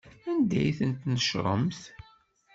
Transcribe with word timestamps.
Anda 0.29 0.55
ay 0.61 0.69
tent-tnecṛemt? 0.77 1.81